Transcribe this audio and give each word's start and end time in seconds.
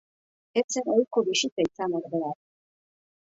Ez 0.61 0.63
zen 0.75 0.89
ohiko 0.93 1.23
bisita 1.27 1.67
izan 1.67 1.93
ordea. 2.01 2.33